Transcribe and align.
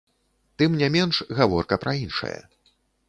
Тым 0.61 0.71
не 0.79 0.87
менш, 0.95 1.19
гаворка 1.41 1.79
пра 1.85 1.93
іншае. 2.07 2.37